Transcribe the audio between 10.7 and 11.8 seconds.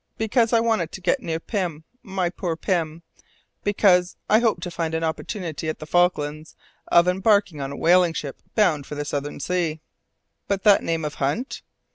name of Hunt?"